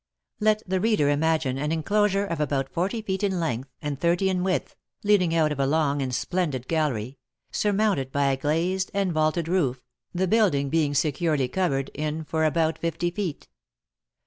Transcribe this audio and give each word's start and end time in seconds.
Let 0.39 0.63
the 0.67 0.79
reader 0.79 1.11
imagine 1.11 1.59
an 1.59 1.71
enclosure 1.71 2.25
of 2.25 2.39
about 2.39 2.69
forty 2.73 3.03
feet 3.03 3.21
in 3.23 3.39
length, 3.39 3.69
and 3.83 3.99
thirty 4.01 4.31
in 4.31 4.41
width 4.43 4.75
(leading 5.03 5.35
out 5.35 5.51
of 5.51 5.59
a 5.59 5.67
long 5.67 6.01
and 6.01 6.11
splendid 6.11 6.67
gallery), 6.67 7.19
surmounted 7.51 8.11
by 8.11 8.31
a 8.31 8.35
glazed 8.37 8.89
and 8.95 9.13
vaulted 9.13 9.47
roof, 9.47 9.83
the 10.11 10.27
building 10.27 10.69
being 10.69 10.95
securely 10.95 11.47
covered 11.47 11.89
in 11.93 12.23
for 12.23 12.45
about 12.45 12.79
fifty 12.79 13.11
feet. 13.11 13.47